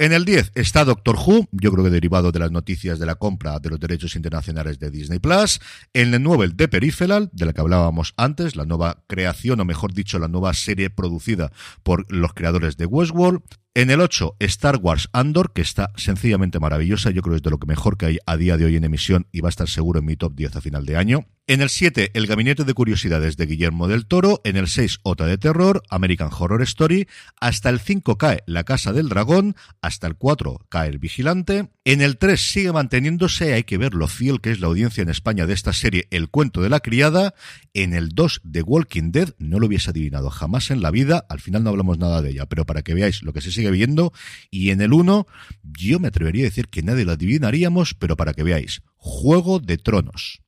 En 0.00 0.12
el 0.12 0.24
10 0.24 0.52
está 0.54 0.84
Doctor 0.84 1.16
Who, 1.16 1.48
yo 1.50 1.72
creo 1.72 1.82
que 1.82 1.90
derivado 1.90 2.30
de 2.30 2.38
las 2.38 2.52
noticias 2.52 3.00
de 3.00 3.06
la 3.06 3.16
compra 3.16 3.58
de 3.58 3.68
los 3.68 3.80
derechos 3.80 4.14
internacionales 4.14 4.78
de 4.78 4.92
Disney 4.92 5.18
Plus. 5.18 5.58
En 5.92 6.14
el 6.14 6.22
9 6.22 6.44
el 6.44 6.56
The 6.56 6.68
Peripheral, 6.68 7.30
de 7.32 7.46
la 7.46 7.52
que 7.52 7.60
hablábamos 7.60 8.14
antes, 8.16 8.54
la 8.54 8.64
nueva 8.64 9.02
creación, 9.08 9.58
o 9.58 9.64
mejor 9.64 9.92
dicho, 9.92 10.20
la 10.20 10.28
nueva 10.28 10.54
serie 10.54 10.88
producida 10.88 11.50
por 11.82 12.06
los 12.12 12.32
creadores 12.32 12.76
de 12.76 12.86
Westworld. 12.86 13.42
En 13.74 13.90
el 13.90 14.00
8, 14.00 14.36
Star 14.40 14.76
Wars 14.76 15.08
Andor, 15.12 15.52
que 15.52 15.62
está 15.62 15.92
sencillamente 15.96 16.58
maravillosa. 16.58 17.10
Yo 17.10 17.22
creo 17.22 17.34
que 17.34 17.36
es 17.36 17.42
de 17.42 17.50
lo 17.50 17.58
que 17.58 17.66
mejor 17.66 17.96
que 17.96 18.06
hay 18.06 18.18
a 18.26 18.36
día 18.36 18.56
de 18.56 18.64
hoy 18.64 18.76
en 18.76 18.84
emisión 18.84 19.28
y 19.30 19.40
va 19.40 19.48
a 19.48 19.50
estar 19.50 19.68
seguro 19.68 20.00
en 20.00 20.06
mi 20.06 20.16
top 20.16 20.34
10 20.34 20.56
a 20.56 20.60
final 20.60 20.84
de 20.84 20.96
año. 20.96 21.26
En 21.50 21.62
el 21.62 21.70
7, 21.70 22.10
El 22.12 22.26
Gabinete 22.26 22.64
de 22.64 22.74
Curiosidades 22.74 23.38
de 23.38 23.46
Guillermo 23.46 23.88
del 23.88 24.06
Toro. 24.06 24.42
En 24.44 24.58
el 24.58 24.68
6, 24.68 24.98
Otra 25.02 25.26
de 25.26 25.38
Terror, 25.38 25.82
American 25.88 26.28
Horror 26.30 26.60
Story. 26.60 27.08
Hasta 27.40 27.70
el 27.70 27.80
5 27.80 28.18
cae 28.18 28.42
La 28.44 28.64
Casa 28.64 28.92
del 28.92 29.08
Dragón. 29.08 29.56
Hasta 29.80 30.06
el 30.06 30.16
4 30.16 30.66
cae 30.68 30.90
El 30.90 30.98
Vigilante. 30.98 31.70
En 31.86 32.02
el 32.02 32.18
3 32.18 32.38
sigue 32.38 32.70
manteniéndose, 32.70 33.54
hay 33.54 33.64
que 33.64 33.78
ver 33.78 33.94
lo 33.94 34.08
fiel 34.08 34.42
que 34.42 34.50
es 34.50 34.60
la 34.60 34.66
audiencia 34.66 35.00
en 35.00 35.08
España 35.08 35.46
de 35.46 35.54
esta 35.54 35.72
serie, 35.72 36.06
El 36.10 36.28
Cuento 36.28 36.60
de 36.60 36.68
la 36.68 36.80
Criada. 36.80 37.32
En 37.72 37.94
el 37.94 38.10
2, 38.10 38.42
The 38.52 38.60
Walking 38.60 39.10
Dead, 39.10 39.30
no 39.38 39.58
lo 39.58 39.68
hubiese 39.68 39.88
adivinado 39.88 40.28
jamás 40.28 40.70
en 40.70 40.82
la 40.82 40.90
vida. 40.90 41.24
Al 41.30 41.40
final 41.40 41.64
no 41.64 41.70
hablamos 41.70 41.98
nada 41.98 42.20
de 42.20 42.28
ella, 42.28 42.44
pero 42.44 42.66
para 42.66 42.82
que 42.82 42.92
veáis 42.92 43.22
lo 43.22 43.32
que 43.32 43.40
se 43.40 43.52
sigue 43.58 43.70
viendo. 43.70 44.12
Y 44.50 44.70
en 44.70 44.80
el 44.80 44.92
1, 44.92 45.26
yo 45.62 46.00
me 46.00 46.08
atrevería 46.08 46.44
a 46.44 46.50
decir 46.50 46.68
que 46.68 46.82
nadie 46.82 47.04
lo 47.04 47.12
adivinaríamos, 47.12 47.94
pero 47.94 48.16
para 48.16 48.32
que 48.32 48.44
veáis, 48.44 48.82
Juego 48.96 49.58
de 49.58 49.78
Tronos. 49.78 50.40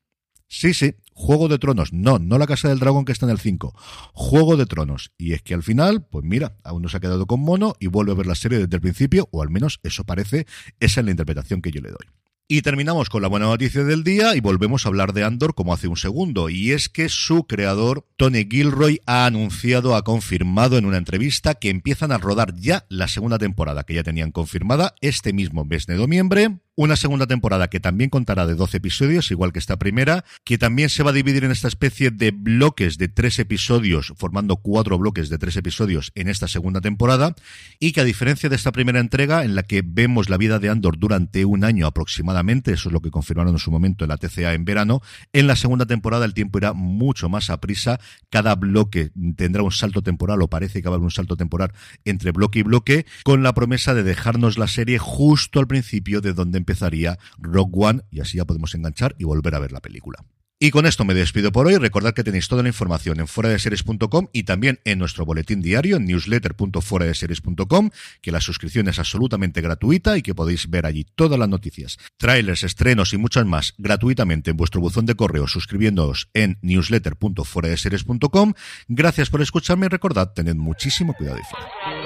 Sí, 0.48 0.74
sí, 0.74 0.94
Juego 1.12 1.48
de 1.48 1.58
Tronos. 1.58 1.92
No, 1.92 2.18
no 2.18 2.38
la 2.38 2.46
Casa 2.46 2.68
del 2.68 2.78
Dragón 2.78 3.04
que 3.04 3.12
está 3.12 3.26
en 3.26 3.32
el 3.32 3.38
5. 3.38 3.72
Juego 4.14 4.56
de 4.56 4.66
Tronos. 4.66 5.12
Y 5.18 5.32
es 5.32 5.42
que 5.42 5.54
al 5.54 5.62
final, 5.62 6.06
pues 6.06 6.24
mira, 6.24 6.56
aún 6.64 6.82
no 6.82 6.88
se 6.88 6.96
ha 6.96 7.00
quedado 7.00 7.26
con 7.26 7.40
mono 7.40 7.74
y 7.78 7.88
vuelve 7.88 8.12
a 8.12 8.16
ver 8.16 8.26
la 8.26 8.34
serie 8.34 8.58
desde 8.58 8.76
el 8.76 8.80
principio, 8.80 9.28
o 9.30 9.42
al 9.42 9.50
menos 9.50 9.80
eso 9.82 10.04
parece, 10.04 10.46
esa 10.80 11.00
es 11.00 11.04
la 11.04 11.10
interpretación 11.10 11.62
que 11.62 11.70
yo 11.70 11.80
le 11.80 11.90
doy. 11.90 12.19
Y 12.52 12.62
terminamos 12.62 13.08
con 13.08 13.22
la 13.22 13.28
buena 13.28 13.46
noticia 13.46 13.84
del 13.84 14.02
día 14.02 14.34
y 14.34 14.40
volvemos 14.40 14.84
a 14.84 14.88
hablar 14.88 15.12
de 15.12 15.22
Andor 15.22 15.54
como 15.54 15.72
hace 15.72 15.86
un 15.86 15.96
segundo. 15.96 16.48
Y 16.50 16.72
es 16.72 16.88
que 16.88 17.08
su 17.08 17.46
creador, 17.46 18.04
Tony 18.16 18.44
Gilroy, 18.50 19.00
ha 19.06 19.24
anunciado, 19.24 19.94
ha 19.94 20.02
confirmado 20.02 20.76
en 20.76 20.84
una 20.84 20.96
entrevista 20.98 21.54
que 21.54 21.70
empiezan 21.70 22.10
a 22.10 22.18
rodar 22.18 22.56
ya 22.56 22.86
la 22.88 23.06
segunda 23.06 23.38
temporada, 23.38 23.84
que 23.84 23.94
ya 23.94 24.02
tenían 24.02 24.32
confirmada 24.32 24.96
este 25.00 25.32
mismo 25.32 25.64
mes 25.64 25.86
de 25.86 25.94
noviembre. 25.94 26.58
Una 26.82 26.96
segunda 26.96 27.26
temporada 27.26 27.68
que 27.68 27.78
también 27.78 28.08
contará 28.08 28.46
de 28.46 28.54
12 28.54 28.78
episodios, 28.78 29.30
igual 29.30 29.52
que 29.52 29.58
esta 29.58 29.78
primera, 29.78 30.24
que 30.44 30.56
también 30.56 30.88
se 30.88 31.02
va 31.02 31.10
a 31.10 31.12
dividir 31.12 31.44
en 31.44 31.50
esta 31.50 31.68
especie 31.68 32.10
de 32.10 32.30
bloques 32.30 32.96
de 32.96 33.08
tres 33.08 33.38
episodios, 33.38 34.14
formando 34.16 34.56
cuatro 34.56 34.96
bloques 34.96 35.28
de 35.28 35.36
tres 35.36 35.58
episodios 35.58 36.10
en 36.14 36.26
esta 36.26 36.48
segunda 36.48 36.80
temporada, 36.80 37.34
y 37.78 37.92
que 37.92 38.00
a 38.00 38.04
diferencia 38.04 38.48
de 38.48 38.56
esta 38.56 38.72
primera 38.72 38.98
entrega, 38.98 39.44
en 39.44 39.54
la 39.54 39.62
que 39.62 39.82
vemos 39.84 40.30
la 40.30 40.38
vida 40.38 40.58
de 40.58 40.70
Andor 40.70 40.98
durante 40.98 41.44
un 41.44 41.64
año 41.64 41.86
aproximadamente, 41.86 42.72
eso 42.72 42.88
es 42.88 42.94
lo 42.94 43.02
que 43.02 43.10
confirmaron 43.10 43.52
en 43.52 43.58
su 43.58 43.70
momento 43.70 44.06
en 44.06 44.08
la 44.08 44.16
TCA 44.16 44.54
en 44.54 44.64
verano, 44.64 45.02
en 45.34 45.48
la 45.48 45.56
segunda 45.56 45.84
temporada 45.84 46.24
el 46.24 46.32
tiempo 46.32 46.56
irá 46.56 46.72
mucho 46.72 47.28
más 47.28 47.50
a 47.50 47.60
prisa, 47.60 48.00
cada 48.30 48.54
bloque 48.54 49.10
tendrá 49.36 49.62
un 49.62 49.70
salto 49.70 50.00
temporal, 50.00 50.40
o 50.40 50.48
parece 50.48 50.80
que 50.80 50.88
va 50.88 50.94
a 50.94 50.96
haber 50.96 51.04
un 51.04 51.10
salto 51.10 51.36
temporal 51.36 51.74
entre 52.06 52.32
bloque 52.32 52.60
y 52.60 52.62
bloque, 52.62 53.04
con 53.22 53.42
la 53.42 53.52
promesa 53.52 53.92
de 53.92 54.02
dejarnos 54.02 54.56
la 54.56 54.66
serie 54.66 54.98
justo 54.98 55.60
al 55.60 55.66
principio 55.66 56.22
de 56.22 56.32
donde 56.32 56.69
empezaría 56.70 57.18
Rock 57.38 57.76
One 57.76 58.02
y 58.10 58.20
así 58.20 58.38
ya 58.38 58.44
podemos 58.44 58.74
enganchar 58.74 59.16
y 59.18 59.24
volver 59.24 59.54
a 59.54 59.58
ver 59.58 59.72
la 59.72 59.80
película. 59.80 60.24
Y 60.62 60.72
con 60.72 60.84
esto 60.84 61.06
me 61.06 61.14
despido 61.14 61.52
por 61.52 61.66
hoy. 61.66 61.78
Recordad 61.78 62.12
que 62.12 62.22
tenéis 62.22 62.46
toda 62.46 62.62
la 62.62 62.68
información 62.68 63.18
en 63.18 63.26
fuera 63.26 63.48
de 63.48 63.58
series.com 63.58 64.26
y 64.30 64.42
también 64.42 64.78
en 64.84 64.98
nuestro 64.98 65.24
boletín 65.24 65.62
diario 65.62 65.98
newsletter.fueradeseries.com, 65.98 67.88
que 68.20 68.30
la 68.30 68.42
suscripción 68.42 68.86
es 68.88 68.98
absolutamente 68.98 69.62
gratuita 69.62 70.18
y 70.18 70.22
que 70.22 70.34
podéis 70.34 70.68
ver 70.68 70.84
allí 70.84 71.06
todas 71.14 71.38
las 71.38 71.48
noticias, 71.48 71.96
trailers, 72.18 72.62
estrenos 72.62 73.14
y 73.14 73.16
muchas 73.16 73.46
más 73.46 73.72
gratuitamente 73.78 74.50
en 74.50 74.58
vuestro 74.58 74.82
buzón 74.82 75.06
de 75.06 75.14
correo 75.14 75.46
suscribiéndoos 75.46 76.28
en 76.34 76.58
newsletter.fueradeseries.com. 76.60 78.52
Gracias 78.88 79.30
por 79.30 79.40
escucharme 79.40 79.86
y 79.86 79.88
recordad, 79.88 80.34
tened 80.34 80.56
muchísimo 80.56 81.14
cuidado 81.14 81.38
y 81.38 81.44
fuera. 81.44 81.99